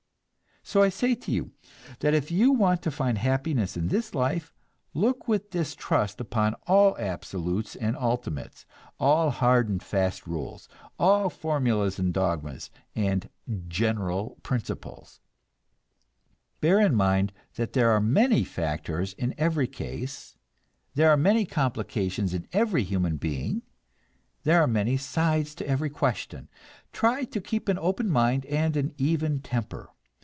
So 0.63 0.83
I 0.83 0.89
say 0.89 1.15
to 1.15 1.31
you 1.31 1.51
that 1.99 2.13
if 2.13 2.29
you 2.31 2.51
want 2.51 2.83
to 2.83 2.91
find 2.91 3.17
happiness 3.17 3.75
in 3.75 3.87
this 3.87 4.13
life, 4.13 4.53
look 4.93 5.27
with 5.27 5.49
distrust 5.49 6.21
upon 6.21 6.53
all 6.67 6.95
absolutes 6.99 7.75
and 7.75 7.97
ultimates, 7.97 8.67
all 8.99 9.31
hard 9.31 9.67
and 9.69 9.81
fast 9.81 10.27
rules, 10.27 10.69
all 10.99 11.31
formulas 11.31 11.97
and 11.97 12.13
dogmas 12.13 12.69
and 12.95 13.27
"general 13.67 14.37
principles." 14.43 15.19
Bear 16.61 16.79
in 16.79 16.93
mind 16.95 17.33
that 17.55 17.73
there 17.73 17.89
are 17.89 17.99
many 17.99 18.43
factors 18.43 19.13
in 19.13 19.33
every 19.39 19.67
case, 19.67 20.37
there 20.93 21.09
are 21.09 21.17
many 21.17 21.43
complications 21.43 22.35
in 22.35 22.47
every 22.53 22.83
human 22.83 23.17
being, 23.17 23.63
there 24.43 24.61
are 24.61 24.67
many 24.67 24.95
sides 24.95 25.55
to 25.55 25.67
every 25.67 25.89
question. 25.89 26.49
Try 26.93 27.23
to 27.25 27.41
keep 27.41 27.67
an 27.67 27.79
open 27.79 28.09
mind 28.11 28.45
and 28.45 28.77
an 28.77 28.93
even 28.99 29.41
temper. 29.41 29.89